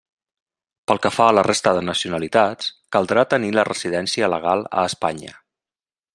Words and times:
Pel 0.91 1.01
que 1.03 1.11
fa 1.17 1.27
a 1.31 1.35
la 1.39 1.43
resta 1.47 1.73
de 1.79 1.83
nacionalitats 1.89 2.71
caldrà 2.97 3.27
tenir 3.35 3.53
la 3.59 3.67
residència 3.71 4.31
legal 4.37 4.67
a 4.81 4.89
Espanya. 4.95 5.37